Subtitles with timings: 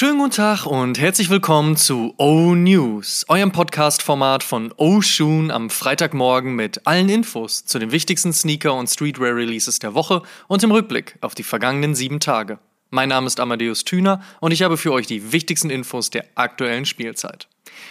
[0.00, 5.68] Schönen guten Tag und herzlich willkommen zu O News, eurem Podcast-Format von O Shoon am
[5.68, 11.18] Freitagmorgen mit allen Infos zu den wichtigsten Sneaker- und Streetwear-Releases der Woche und im Rückblick
[11.20, 12.60] auf die vergangenen sieben Tage.
[12.88, 16.86] Mein Name ist Amadeus Thüner und ich habe für euch die wichtigsten Infos der aktuellen
[16.86, 17.46] Spielzeit.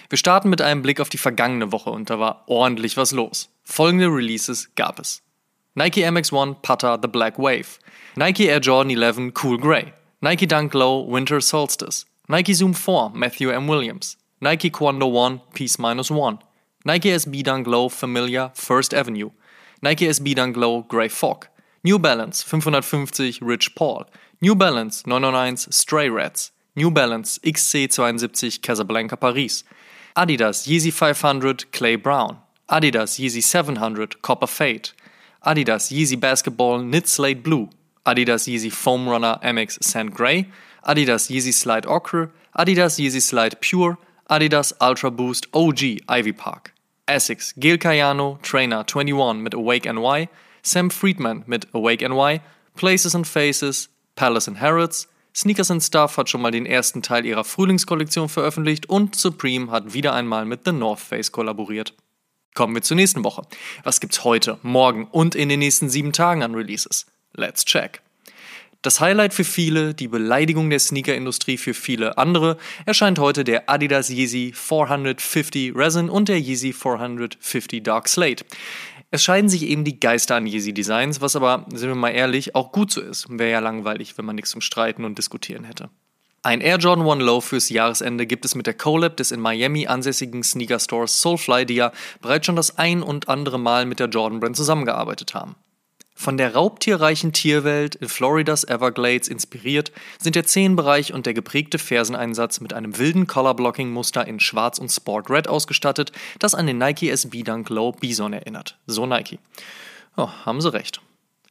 [0.09, 3.49] Wir starten mit einem Blick auf die vergangene Woche und da war ordentlich was los.
[3.63, 5.21] Folgende Releases gab es.
[5.75, 7.77] Nike MX1 Putter The Black Wave,
[8.15, 13.51] Nike Air Jordan 11 Cool Grey, Nike Dunk Low Winter Solstice, Nike Zoom 4 Matthew
[13.51, 13.69] M.
[13.69, 16.39] Williams, Nike Quando 1 Peace Minus 1,
[16.83, 19.29] Nike SB Dunk Low Familiar First Avenue,
[19.81, 21.47] Nike SB Dunk Low Grey Fog,
[21.85, 24.03] New Balance 550 Rich Paul,
[24.41, 29.63] New Balance 991 Stray Rats, New Balance XC72 Casablanca Paris,
[30.17, 32.39] Adidas Yeezy 500 Clay Brown,
[32.69, 34.89] Adidas Yeezy 700 Copper Fade,
[35.45, 37.69] Adidas Yeezy Basketball Knit Slate Blue,
[38.05, 40.47] Adidas Yeezy Foam Runner MX Sand Grey,
[40.85, 43.97] Adidas Yeezy Slide Ochre, Adidas Yeezy Slide Pure,
[44.29, 46.73] Adidas Ultra Boost OG Ivy Park,
[47.07, 50.29] Essex Gil Cayano Trainer 21 mit Awake NY,
[50.61, 52.41] Sam Friedman mit Awake NY,
[52.75, 57.25] Places and Faces, Palace and Harrods, Sneakers and Stuff hat schon mal den ersten Teil
[57.25, 61.93] ihrer Frühlingskollektion veröffentlicht und Supreme hat wieder einmal mit The North Face kollaboriert.
[62.55, 63.43] Kommen wir zur nächsten Woche.
[63.83, 67.05] Was gibt's heute, morgen und in den nächsten sieben Tagen an Releases?
[67.39, 68.01] Let's check.
[68.81, 74.09] Das Highlight für viele, die Beleidigung der Sneakerindustrie für viele andere, erscheint heute der Adidas
[74.09, 78.45] Yeezy 450 Resin und der Yeezy 450 Dark Slate.
[79.11, 82.55] Es scheiden sich eben die Geister an Yeezy Designs, was aber, sind wir mal ehrlich,
[82.55, 83.27] auch gut so ist.
[83.29, 85.89] Wäre ja langweilig, wenn man nichts zum Streiten und Diskutieren hätte.
[86.43, 89.87] Ein Air Jordan 1 Low fürs Jahresende gibt es mit der Collab des in Miami
[89.87, 94.07] ansässigen Sneaker Stores Soulfly, die ja bereits schon das ein und andere Mal mit der
[94.07, 95.55] Jordan Brand zusammengearbeitet haben.
[96.21, 102.59] Von der raubtierreichen Tierwelt in Floridas Everglades inspiriert sind der Zehenbereich und der geprägte Ferseneinsatz
[102.59, 107.43] mit einem wilden Colorblocking-Muster in Schwarz und Sport Red ausgestattet, das an den Nike SB
[107.43, 108.77] Dunk Low Bison erinnert.
[108.85, 109.39] So Nike.
[110.17, 110.99] Oh, haben sie recht.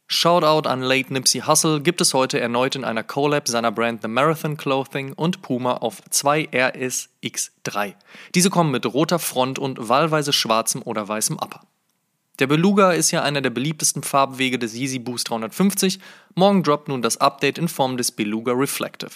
[0.05, 4.07] Shoutout an Late Nipsey Hussle gibt es heute erneut in einer Collab seiner Brand The
[4.07, 7.95] Marathon Clothing und Puma auf 2 RSX3.
[8.35, 11.61] Diese kommen mit roter Front und wahlweise schwarzem oder weißem Upper.
[12.39, 15.99] Der Beluga ist ja einer der beliebtesten Farbwege des Yeezy Boost 350.
[16.35, 19.11] Morgen droppt nun das Update in Form des Beluga Reflective.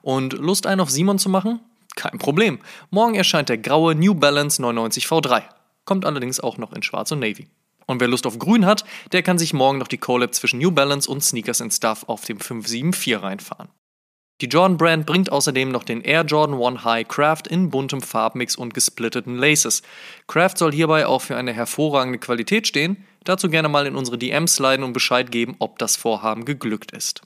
[0.00, 1.60] Und Lust einen auf Simon zu machen?
[1.96, 2.58] Kein Problem.
[2.90, 5.42] Morgen erscheint der graue New Balance 99 V3.
[5.84, 7.46] Kommt allerdings auch noch in Schwarz und Navy.
[7.86, 10.70] Und wer Lust auf Grün hat, der kann sich morgen noch die Collab zwischen New
[10.70, 13.68] Balance und Sneakers and Stuff auf dem 574 reinfahren.
[14.42, 18.54] Die Jordan Brand bringt außerdem noch den Air Jordan 1 High Craft in buntem Farbmix
[18.54, 19.82] und gesplitteten Laces.
[20.26, 23.02] Craft soll hierbei auch für eine hervorragende Qualität stehen.
[23.24, 27.22] Dazu gerne mal in unsere DMs sliden und Bescheid geben, ob das Vorhaben geglückt ist.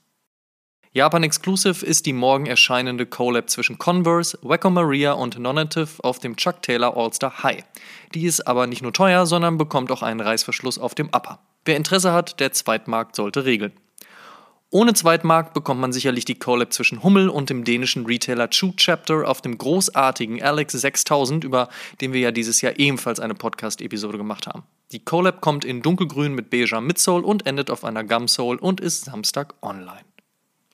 [0.93, 6.37] Japan Exclusive ist die morgen erscheinende Collab zwischen Converse, Wacko Maria und Nonative auf dem
[6.37, 7.65] Chuck Taylor All-Star High.
[8.15, 11.41] Die ist aber nicht nur teuer, sondern bekommt auch einen Reißverschluss auf dem Upper.
[11.65, 13.73] Wer Interesse hat, der Zweitmarkt sollte regeln.
[14.73, 19.29] Ohne Zweitmarkt bekommt man sicherlich die Collab zwischen Hummel und dem dänischen Retailer Chew Chapter
[19.29, 21.69] auf dem großartigen Alex 6000, über
[22.01, 24.63] den wir ja dieses Jahr ebenfalls eine Podcast-Episode gemacht haben.
[24.93, 29.07] Die Collab kommt in dunkelgrün mit beiger Midsole und endet auf einer Gumsole und ist
[29.07, 30.05] Samstag online.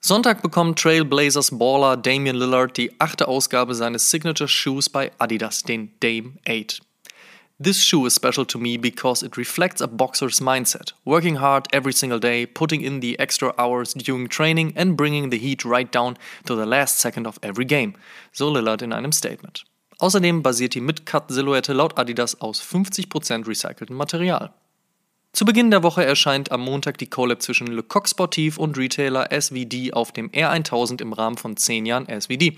[0.02, 5.94] Sonntag bekommt Trailblazers Baller Damian Lillard die achte Ausgabe seines Signature Shoes bei Adidas, den
[6.00, 6.85] Dame 8.
[7.58, 11.94] This shoe is special to me because it reflects a boxer's mindset, working hard every
[11.94, 16.18] single day, putting in the extra hours during training and bringing the heat right down
[16.44, 17.94] to the last second of every game,
[18.30, 19.64] so Lillard in einem Statement.
[19.98, 24.52] Außerdem basiert die Mid-Cut-Silhouette laut Adidas aus 50% recyceltem Material.
[25.32, 29.32] Zu Beginn der Woche erscheint am Montag die Collab zwischen Le Coq Sportif und Retailer
[29.32, 32.56] SVD auf dem R1000 im Rahmen von 10 Jahren SVD.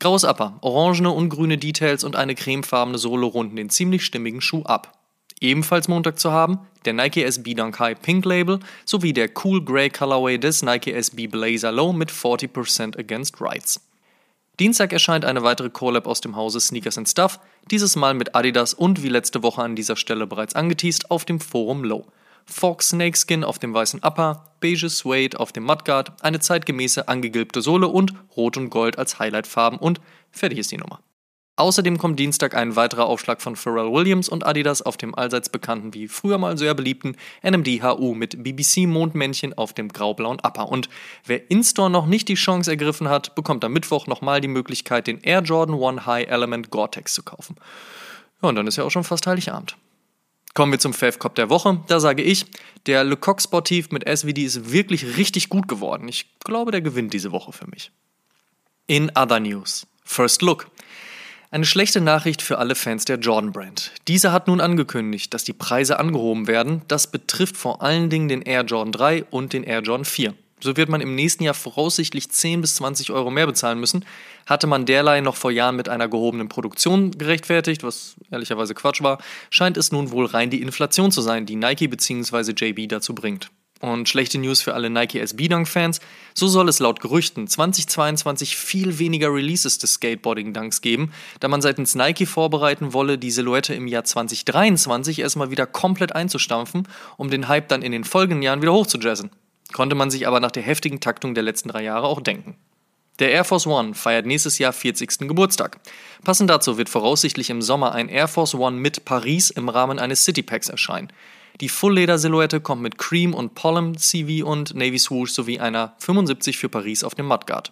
[0.00, 4.62] Graues Upper, orangene und grüne Details und eine cremefarbene Sohle runden den ziemlich stimmigen Schuh
[4.62, 4.98] ab.
[5.40, 9.90] Ebenfalls Montag zu haben, der Nike SB Dunk High Pink Label sowie der Cool Grey
[9.90, 13.82] Colorway des Nike SB Blazer Low mit 40% Against Rights.
[14.58, 17.38] Dienstag erscheint eine weitere Collab aus dem Hause Sneakers and Stuff,
[17.70, 21.40] dieses Mal mit Adidas und wie letzte Woche an dieser Stelle bereits angeteased auf dem
[21.40, 22.06] Forum Low.
[22.50, 27.88] Fox Snakeskin auf dem weißen Upper, beige Suede auf dem Mudguard, eine zeitgemäße angegilbte Sohle
[27.88, 30.00] und Rot und Gold als Highlightfarben und
[30.30, 31.00] fertig ist die Nummer.
[31.60, 35.92] Außerdem kommt Dienstag ein weiterer Aufschlag von Pharrell Williams und Adidas auf dem allseits bekannten
[35.92, 40.70] wie früher mal sehr beliebten NMD HU mit BBC Mondmännchen auf dem graublauen Upper.
[40.70, 40.88] Und
[41.26, 45.20] wer in-store noch nicht die Chance ergriffen hat, bekommt am Mittwoch nochmal die Möglichkeit, den
[45.20, 47.56] Air Jordan 1 High Element Gore-Tex zu kaufen.
[48.42, 49.76] Ja, und dann ist ja auch schon fast Heiligabend.
[50.60, 51.80] Kommen wir zum Fave der Woche.
[51.86, 52.44] Da sage ich,
[52.84, 56.06] der Le Coq Sportif mit SVD ist wirklich richtig gut geworden.
[56.06, 57.92] Ich glaube, der gewinnt diese Woche für mich.
[58.86, 59.86] In other news.
[60.04, 60.70] First Look.
[61.50, 63.92] Eine schlechte Nachricht für alle Fans der Jordan Brand.
[64.06, 66.82] Diese hat nun angekündigt, dass die Preise angehoben werden.
[66.88, 70.34] Das betrifft vor allen Dingen den Air Jordan 3 und den Air Jordan 4.
[70.60, 74.04] So wird man im nächsten Jahr voraussichtlich 10 bis 20 Euro mehr bezahlen müssen.
[74.46, 79.18] Hatte man derlei noch vor Jahren mit einer gehobenen Produktion gerechtfertigt, was ehrlicherweise Quatsch war,
[79.50, 82.52] scheint es nun wohl rein die Inflation zu sein, die Nike bzw.
[82.52, 83.50] JB dazu bringt.
[83.80, 86.00] Und schlechte News für alle Nike SB Dunk-Fans.
[86.34, 91.94] So soll es laut Gerüchten 2022 viel weniger Releases des Skateboarding-Dunks geben, da man seitens
[91.94, 96.86] Nike vorbereiten wolle, die Silhouette im Jahr 2023 erstmal wieder komplett einzustampfen,
[97.16, 99.30] um den Hype dann in den folgenden Jahren wieder hochzujazzen.
[99.72, 102.56] Konnte man sich aber nach der heftigen Taktung der letzten drei Jahre auch denken.
[103.20, 105.28] Der Air Force One feiert nächstes Jahr 40.
[105.28, 105.78] Geburtstag.
[106.24, 110.24] Passend dazu wird voraussichtlich im Sommer ein Air Force One mit Paris im Rahmen eines
[110.24, 111.12] City Packs erscheinen.
[111.60, 116.70] Die Full-Leder-Silhouette kommt mit Cream und Pollen CV und Navy Swoosh sowie einer 75 für
[116.70, 117.70] Paris auf dem Mudguard.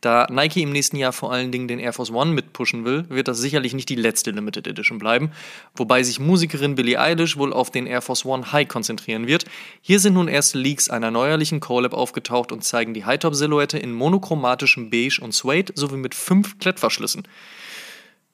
[0.00, 3.28] Da Nike im nächsten Jahr vor allen Dingen den Air Force One mitpushen will, wird
[3.28, 5.30] das sicherlich nicht die letzte Limited Edition bleiben,
[5.76, 9.44] wobei sich Musikerin Billie Eilish wohl auf den Air Force One High konzentrieren wird.
[9.82, 14.90] Hier sind nun erste Leaks einer neuerlichen Collab aufgetaucht und zeigen die Hightop-Silhouette in monochromatischem
[14.90, 17.22] Beige und Suede sowie mit fünf Klettverschlüssen.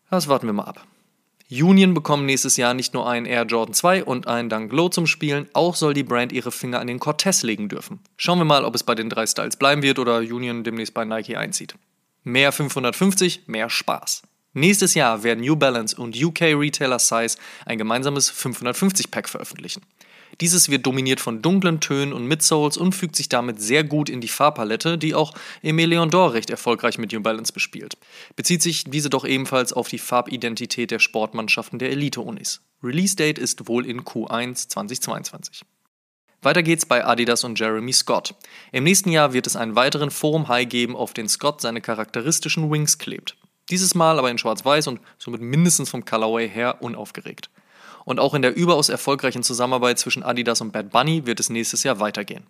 [0.08, 0.86] Das warten wir mal ab.
[1.50, 5.06] Union bekommen nächstes Jahr nicht nur einen Air Jordan 2 und einen Dunk Low zum
[5.06, 8.00] Spielen, auch soll die Brand ihre Finger an den Cortez legen dürfen.
[8.16, 11.04] Schauen wir mal, ob es bei den drei Styles bleiben wird oder Union demnächst bei
[11.04, 11.74] Nike einzieht.
[12.22, 14.22] Mehr 550, mehr Spaß.
[14.54, 17.36] Nächstes Jahr werden New Balance und UK Retailer Size
[17.66, 19.82] ein gemeinsames 550 Pack veröffentlichen.
[20.40, 24.20] Dieses wird dominiert von dunklen Tönen und Midsoles und fügt sich damit sehr gut in
[24.20, 27.96] die Farbpalette, die auch Emile Dor recht erfolgreich mit New Balance bespielt.
[28.36, 32.60] Bezieht sich diese doch ebenfalls auf die Farbidentität der Sportmannschaften der Elite-Unis.
[32.82, 35.62] Release Date ist wohl in Q1 2022.
[36.42, 38.34] Weiter geht's bei Adidas und Jeremy Scott.
[38.70, 42.70] Im nächsten Jahr wird es einen weiteren Forum High geben, auf den Scott seine charakteristischen
[42.70, 43.36] Wings klebt.
[43.70, 47.48] Dieses Mal aber in schwarz-weiß und somit mindestens vom Colorway her unaufgeregt.
[48.04, 51.82] Und auch in der überaus erfolgreichen Zusammenarbeit zwischen Adidas und Bad Bunny wird es nächstes
[51.82, 52.46] Jahr weitergehen.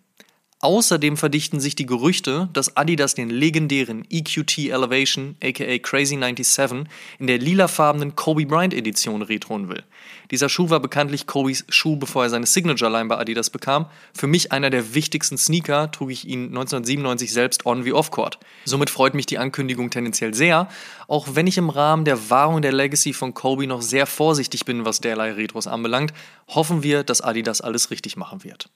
[0.65, 7.27] Außerdem verdichten sich die Gerüchte, dass Adidas den legendären EQT Elevation aka Crazy 97 in
[7.27, 9.83] der lilafarbenen Kobe Bryant Edition retronen will.
[10.31, 13.85] Dieser Schuh war bekanntlich Kobes Schuh, bevor er seine Signature Line bei Adidas bekam.
[14.11, 18.39] Für mich einer der wichtigsten Sneaker, trug ich ihn 1997 selbst on wie off-court.
[18.63, 20.67] Somit freut mich die Ankündigung tendenziell sehr,
[21.07, 24.83] auch wenn ich im Rahmen der Wahrung der Legacy von Kobe noch sehr vorsichtig bin,
[24.83, 26.11] was derlei Retros anbelangt,
[26.47, 28.71] hoffen wir, dass Adidas alles richtig machen wird.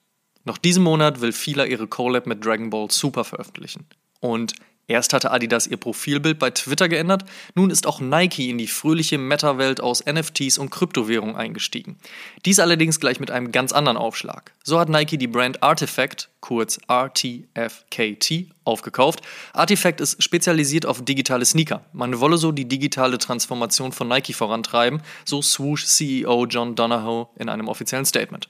[0.49, 3.85] Noch diesen Monat will Fila ihre Collab mit Dragon Ball Super veröffentlichen.
[4.19, 4.53] Und
[4.87, 7.23] erst hatte Adidas ihr Profilbild bei Twitter geändert,
[7.53, 11.99] nun ist auch Nike in die fröhliche Meta-Welt aus NFTs und Kryptowährungen eingestiegen.
[12.45, 14.51] Dies allerdings gleich mit einem ganz anderen Aufschlag.
[14.63, 19.21] So hat Nike die Brand Artifact, kurz RTFKT, aufgekauft.
[19.53, 21.85] Artifact ist spezialisiert auf digitale Sneaker.
[21.93, 27.49] Man wolle so die digitale Transformation von Nike vorantreiben, so Swoosh CEO John Donahoe in
[27.49, 28.49] einem offiziellen Statement.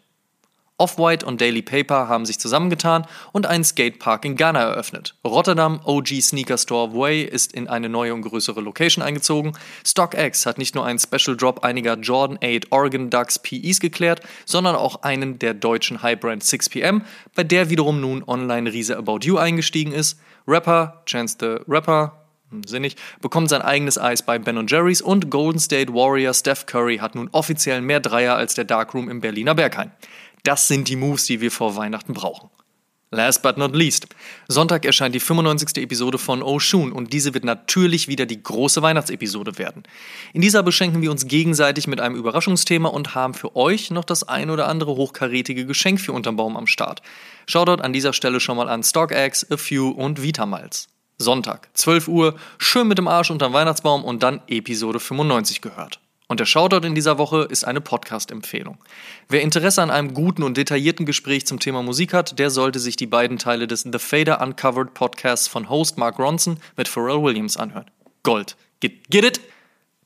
[0.79, 5.15] Off-White und Daily Paper haben sich zusammengetan und einen Skatepark in Ghana eröffnet.
[5.25, 9.53] Rotterdam OG Sneaker Store Way ist in eine neue und größere Location eingezogen.
[9.85, 14.75] StockX hat nicht nur einen Special Drop einiger Jordan 8 Oregon Ducks PEs geklärt, sondern
[14.75, 17.01] auch einen der deutschen High-Brand 6pm,
[17.35, 20.19] bei der wiederum nun Online-Riese About You eingestiegen ist.
[20.47, 22.19] Rapper, Chance the Rapper,
[22.51, 26.97] hm, sinnig, bekommt sein eigenes Eis bei Ben Jerry's und Golden State Warrior Steph Curry
[26.97, 29.91] hat nun offiziell mehr Dreier als der Darkroom im Berliner Berghain.
[30.43, 32.49] Das sind die Moves, die wir vor Weihnachten brauchen.
[33.11, 34.05] Last but not least.
[34.47, 35.81] Sonntag erscheint die 95.
[35.81, 39.81] Episode von Oshun und diese wird natürlich wieder die große Weihnachtsepisode werden.
[40.31, 44.27] In dieser beschenken wir uns gegenseitig mit einem Überraschungsthema und haben für euch noch das
[44.27, 47.01] ein oder andere hochkarätige Geschenk für unterm Baum am Start.
[47.47, 50.87] Shoutout an dieser Stelle schon mal an StockX, A Few und Vitamals.
[51.17, 55.99] Sonntag, 12 Uhr, schön mit dem Arsch unterm Weihnachtsbaum und dann Episode 95 gehört.
[56.29, 58.77] Und der Shoutout in dieser Woche ist eine Podcast-Empfehlung.
[59.29, 62.95] Wer Interesse an einem guten und detaillierten Gespräch zum Thema Musik hat, der sollte sich
[62.95, 67.57] die beiden Teile des The Fader Uncovered Podcasts von Host Mark Ronson mit Pharrell Williams
[67.57, 67.85] anhören.
[68.21, 68.55] Gold.
[68.79, 69.41] Get, get it?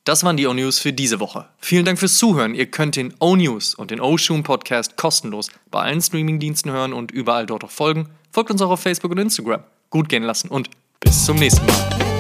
[0.06, 1.46] Das waren die O-News für diese Woche.
[1.60, 2.56] Vielen Dank fürs Zuhören.
[2.56, 7.46] Ihr könnt den O-News und den O-Shoon Podcast kostenlos bei allen Streamingdiensten hören und überall
[7.46, 8.08] dort auch folgen.
[8.32, 9.64] Folgt uns auch auf Facebook und Instagram.
[9.90, 10.70] Gut gehen lassen und
[11.02, 12.13] bis zum nächsten Mal.